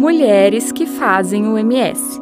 Mulheres 0.00 0.72
que 0.72 0.86
fazem 0.86 1.46
o 1.46 1.58
MS. 1.58 2.18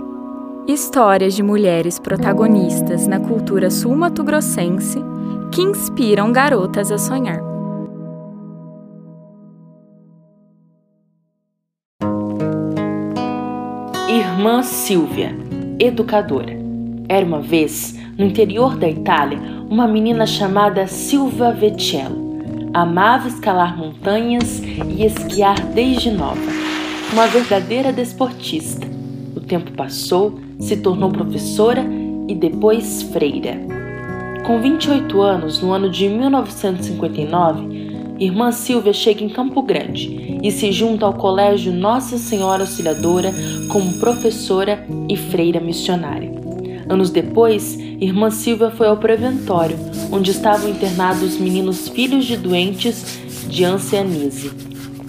Histórias 0.67 1.33
de 1.33 1.45
mulheres 1.45 1.97
protagonistas 1.97 3.07
na 3.07 3.21
cultura 3.21 3.71
sul-mato-grossense 3.71 4.99
que 5.55 5.63
inspiram 5.63 6.33
garotas 6.33 6.91
a 6.91 6.99
sonhar. 6.99 7.41
Irmã 14.09 14.65
Silvia, 14.65 15.31
educadora. 15.79 16.57
Era 17.09 17.25
uma 17.25 17.41
vez, 17.41 17.97
no 18.19 18.25
interior 18.25 18.77
da 18.77 18.89
Itália, 18.89 19.39
uma 19.71 19.87
menina 19.87 20.27
chamada 20.27 20.89
Silva 20.89 21.53
Vecchiello. 21.53 22.41
Amava 22.75 23.29
escalar 23.29 23.79
montanhas 23.79 24.59
e 24.59 25.05
esquiar 25.05 25.65
desde 25.67 26.11
nova 26.11 26.68
uma 27.13 27.27
verdadeira 27.27 27.93
desportista. 27.93 28.87
O 29.35 29.41
tempo 29.41 29.73
passou, 29.73 30.39
se 30.61 30.77
tornou 30.77 31.11
professora 31.11 31.85
e 32.29 32.35
depois 32.35 33.03
freira. 33.05 33.59
Com 34.47 34.61
28 34.61 35.21
anos, 35.21 35.61
no 35.63 35.73
ano 35.73 35.91
de 35.91 36.09
1959, 36.09 37.89
Irmã 38.19 38.53
Silvia 38.53 38.93
chega 38.93 39.25
em 39.25 39.29
Campo 39.29 39.63
Grande 39.63 40.39
e 40.43 40.51
se 40.51 40.71
junta 40.71 41.07
ao 41.07 41.15
Colégio 41.15 41.73
Nossa 41.73 42.19
Senhora 42.19 42.63
Auxiliadora 42.63 43.33
como 43.69 43.99
professora 43.99 44.87
e 45.09 45.17
freira 45.17 45.61
missionária. 45.61 46.31
Anos 46.89 47.11
depois, 47.11 47.79
Irmã 47.79 48.31
Silvia 48.31 48.71
foi 48.71 48.87
ao 48.87 48.97
preventório, 48.97 49.77
onde 50.11 50.31
estavam 50.31 50.69
internados 50.69 51.39
meninos 51.39 51.89
filhos 51.89 52.27
de 52.27 52.37
doentes 52.37 53.19
de 53.49 53.65
ancianize. 53.65 54.51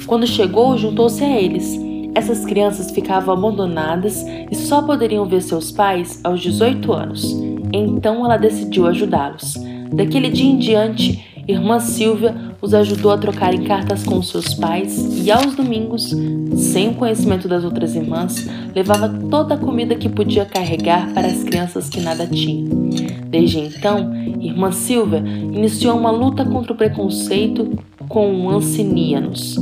Quando 0.05 0.25
chegou, 0.25 0.77
juntou-se 0.77 1.23
a 1.23 1.39
eles 1.39 1.88
essas 2.19 2.45
crianças 2.45 2.91
ficavam 2.91 3.33
abandonadas 3.33 4.25
e 4.51 4.53
só 4.53 4.81
poderiam 4.81 5.25
ver 5.25 5.41
seus 5.41 5.71
pais 5.71 6.19
aos 6.21 6.41
18 6.41 6.91
anos. 6.91 7.33
Então 7.71 8.25
ela 8.25 8.35
decidiu 8.35 8.88
ajudá-los. 8.88 9.55
Daquele 9.94 10.29
dia 10.29 10.52
em 10.52 10.57
diante, 10.57 11.44
irmã 11.47 11.79
Silvia 11.79 12.35
os 12.61 12.73
ajudou 12.73 13.11
a 13.11 13.17
trocarem 13.17 13.63
cartas 13.63 14.03
com 14.03 14.21
seus 14.21 14.53
pais 14.53 15.25
e 15.25 15.31
aos 15.31 15.55
domingos, 15.55 16.13
sem 16.55 16.89
o 16.89 16.95
conhecimento 16.95 17.47
das 17.47 17.63
outras 17.63 17.95
irmãs, 17.95 18.45
levava 18.75 19.07
toda 19.29 19.55
a 19.55 19.57
comida 19.57 19.95
que 19.95 20.09
podia 20.09 20.45
carregar 20.45 21.13
para 21.13 21.27
as 21.27 21.41
crianças 21.41 21.88
que 21.88 22.01
nada 22.01 22.27
tinham. 22.27 22.89
Desde 23.29 23.59
então, 23.59 24.13
irmã 24.41 24.73
Silvia 24.73 25.19
iniciou 25.19 25.97
uma 25.97 26.11
luta 26.11 26.44
contra 26.44 26.73
o 26.73 26.75
preconceito 26.75 27.79
com 28.09 28.49
ancianos, 28.49 29.57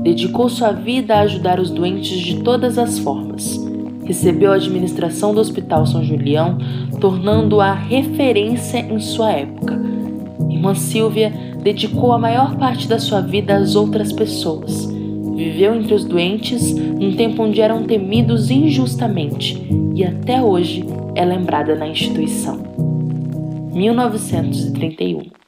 Dedicou 0.00 0.48
sua 0.48 0.72
vida 0.72 1.14
a 1.14 1.20
ajudar 1.20 1.58
os 1.58 1.70
doentes 1.70 2.18
de 2.18 2.42
todas 2.42 2.78
as 2.78 2.98
formas. 2.98 3.58
Recebeu 4.04 4.52
a 4.52 4.54
administração 4.54 5.34
do 5.34 5.40
Hospital 5.40 5.86
São 5.86 6.02
Julião, 6.02 6.56
tornando-a 7.00 7.74
referência 7.74 8.78
em 8.78 9.00
sua 9.00 9.32
época. 9.32 9.78
Irmã 10.48 10.74
Silvia 10.74 11.32
dedicou 11.62 12.12
a 12.12 12.18
maior 12.18 12.56
parte 12.56 12.88
da 12.88 12.98
sua 12.98 13.20
vida 13.20 13.56
às 13.56 13.74
outras 13.74 14.12
pessoas. 14.12 14.86
Viveu 15.36 15.74
entre 15.74 15.94
os 15.94 16.04
doentes 16.04 16.72
num 16.74 17.14
tempo 17.14 17.42
onde 17.42 17.60
eram 17.60 17.84
temidos 17.84 18.50
injustamente 18.50 19.62
e 19.94 20.04
até 20.04 20.42
hoje 20.42 20.84
é 21.14 21.24
lembrada 21.24 21.74
na 21.74 21.86
instituição. 21.86 22.60
1931 23.72 25.38